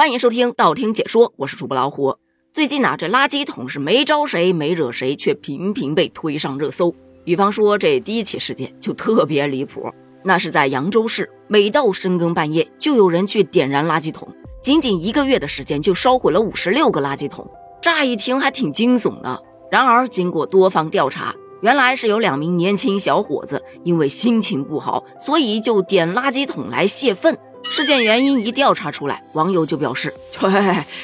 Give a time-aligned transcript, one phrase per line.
[0.00, 2.16] 欢迎收听道听解说，我是主播老虎。
[2.54, 6.94] 最近呢，这垃圾桶是没招谁，没惹谁，却频频被推上热搜。
[7.22, 9.92] 比方说，这第一起事件就特别离谱，
[10.24, 14.26] 那是在扬州市，每到深更半夜，就有人去点燃垃圾桶，
[14.62, 17.46] 仅仅一个月的时间就烧毁了五十六个垃圾桶。
[17.82, 27.36] 乍一听还挺惊悚的，然而经过多方调查，原来是有两名年轻小伙子因为心情不好，所以就点垃圾桶来泄愤。
[27.70, 30.50] 事件原因一调查出来，网友就表示：“嘿，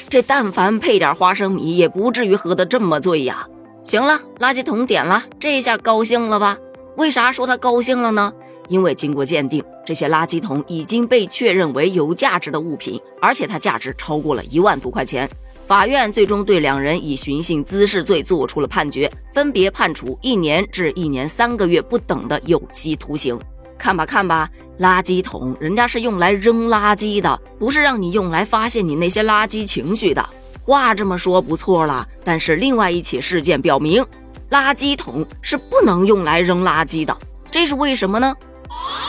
[0.09, 3.47] 这但凡配点花生米，也不至于喝得这么醉呀。”
[3.81, 6.57] 行了，垃圾桶点了，这下高兴了吧？
[6.97, 8.33] 为啥说他高兴了呢？
[8.67, 15.29] 因为经过鉴定，这些垃圾桶已经被确认为有价值的物品，而且它价值超过了一万多块钱。
[15.65, 23.39] 法院最终对两人以寻衅滋事罪作出了判决，分别判处一年至一年三个月不等的有期徒刑。
[23.77, 24.49] 看吧看吧，
[24.79, 30.25] 垃圾桶人家是用来扔垃圾的，不是让你用来发泄你那些垃圾情绪的。
[30.61, 34.05] 话这么说不错了，但是另外一起事件表明，
[34.49, 37.17] 垃圾桶是不能用来扔垃圾的。
[37.49, 38.35] 这是为什么呢？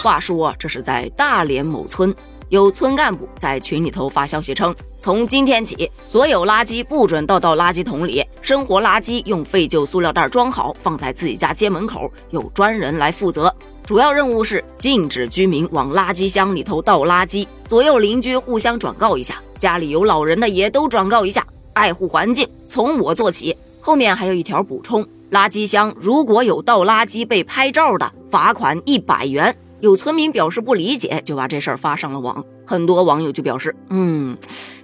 [0.02, 2.14] 话说这是在大连某村，
[2.48, 13.52] 有村干部在群里头发消息称，从今天起，所有垃圾不准倒到垃圾桶里，生活垃圾用废旧塑料袋装好，放在自己家街门口，有专人来负责。
[13.88, 23.56] 主要任务是禁止居民往垃圾箱里头倒垃圾，左右邻居互相转告一下，家里有老人的也都转告一下，爱护环境从我做起。
[23.80, 29.56] 后面还有一条补充：垃圾箱如果有倒垃圾被拍照的，罚款一百元。
[29.80, 32.44] 有村民表示不理解，就把这事儿发上了网。
[32.66, 34.36] 很多网友就表示，嗯，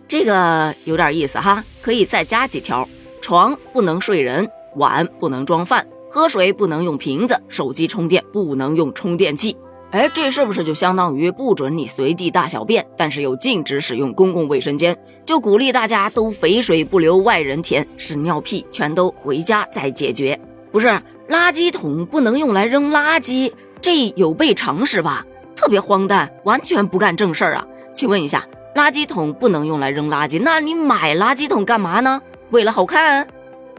[0.09, 2.89] 这个有点意思哈，可以再加几条：
[3.21, 5.87] 床不能睡人，碗不能装饭。
[6.15, 9.57] 喝水不能用瓶子，手机充电不能用充电器。
[9.91, 14.97] 哎，这是不是就相当于不准你随地大小便，但是又禁止使用公共卫生间？
[15.25, 20.39] 就鼓励大家都肥水不流外人田，屎尿屁全都回家再解决。
[20.71, 20.87] 不是，
[21.29, 25.27] 垃圾桶不能用来扔垃圾，这有悖常识吧？
[25.57, 27.67] 特别荒诞，完全不干正事儿啊！
[27.93, 28.47] 请问一下，
[28.77, 32.23] 垃圾桶不能用来扔垃圾，那你买垃圾桶干嘛呢？
[32.51, 33.27] 为了好看？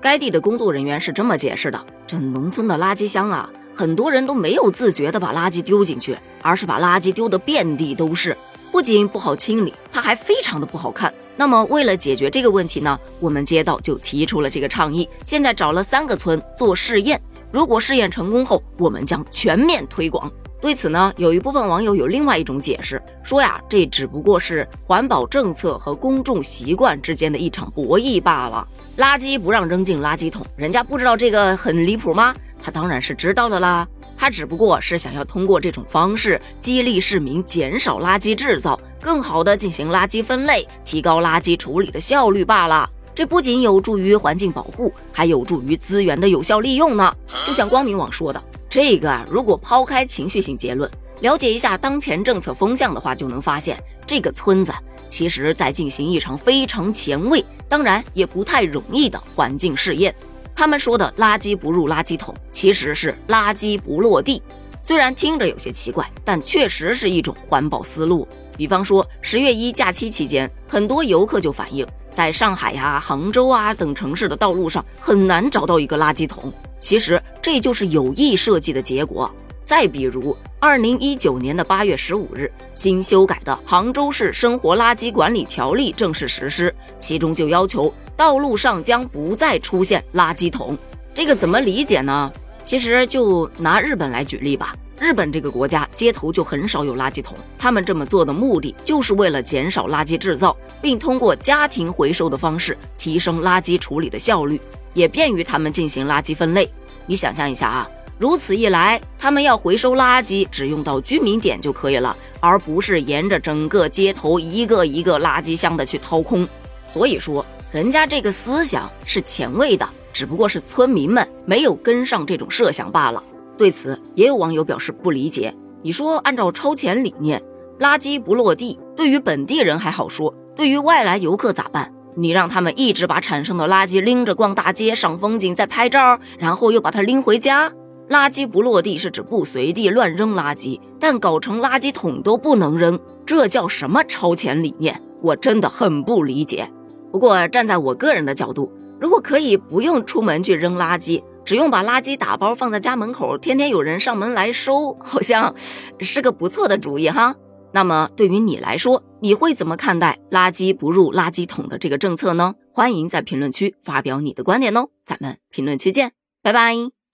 [0.05, 1.83] 该地的工作人员是这么解释的。
[2.05, 8.37] 这农村的垃圾箱啊，很多人都没有自觉的把垃圾丢进去，而是把垃圾丢的遍地都是，
[8.71, 11.11] 不仅不好清理，它还非常的不好看。
[11.35, 17.19] 那么为了解决这个问题呢，我们街道就提出了这个倡议，现在找了三个村做试验，
[17.51, 20.31] 如果试验成功后，我们将全面推广。
[20.65, 28.67] 对此呢，有一部分网友有另外一种解释，说呀，这只不过是环保政策和公众习惯之间的一场博弈罢了。
[28.97, 32.33] 垃圾不让扔进垃圾桶，人家不知道这个很离谱吗？
[32.59, 33.87] 他当然是知道的啦。
[34.17, 42.89] 他只不过是想要通过这种方式激励市民减少垃圾制造，更好的进行垃圾分类，提高垃圾处理的效率罢了。
[43.13, 47.13] 这不仅有助于环境保护，还有助于资源的有效利用呢。
[47.45, 48.43] 就像光明网说的。
[48.75, 50.91] 这个啊，如果抛开情绪性结论，
[51.21, 54.73] 了解一下当前政策风向的话，就能发现这个村子
[55.07, 60.13] 其实在进行一场非常前卫，当然也不太容易的环境试验。
[60.53, 64.43] 他们说的垃圾不入垃圾桶，其实是垃圾不落地。
[64.81, 68.27] 虽然听着有些奇怪，但确实是一种环保思路。
[68.57, 76.51] 比方说十月一假期期间，很多游客就反映，在上海呀、杭州啊等城市的道路上很难找到一个垃圾桶。
[76.77, 79.31] 其实这就是有意设计的结果。
[79.63, 90.75] 再比如，二零一九年的八月十五日，新修改的《杭州市生活垃圾管理条例》正式实施，其中就要求道路上将不再出现垃圾桶。
[91.13, 92.33] 这个怎么理解呢？
[92.63, 94.75] 其实就拿日本来举例吧。
[94.99, 104.59] 日本这个国家街头就很少有垃圾桶，他们这么做的目的就是为了减少垃圾制造，并通过家庭回收的方式提升垃圾处理的效率。
[104.95, 106.67] 也便于他们进行垃圾分类。
[107.07, 116.47] 你想象一下啊，如此一来，他们要回收垃圾，只用到居民点就可以了，而不是沿着整个街头一个一个垃圾箱的去掏空。
[116.87, 123.21] 所以说，人家这个思想是前卫的，只不过是村民们没有跟上这种设想罢了。
[123.57, 125.53] 对此，也有网友表示不理解。
[125.81, 127.41] 你说，按照超前理念，
[127.79, 131.93] 垃圾不落地，对于本地人还好说，对于外来游客咋办？
[132.15, 137.71] 你让他们一直把产生的垃圾拎着逛大街、赏风景、再拍照，然后又把它拎回家。
[138.09, 145.01] 垃圾不落地是指不随地乱扔垃圾，但搞成垃圾桶都不能扔，这叫什么超前理念？
[145.21, 146.67] 我真的很不理解。
[147.11, 155.55] 不过站在我个人的角度，如果可以不用出门去扔垃圾，只用把垃圾打包放在家门口，天天有人上门来收，好像
[155.99, 157.35] 是个不错的主意哈。
[157.75, 162.55] 那么对于你来说，你会怎么看待垃圾不入垃圾桶的这个政策呢？
[162.71, 167.04] 欢迎在评论区发表你的观点哦，咱们评论区见，拜拜。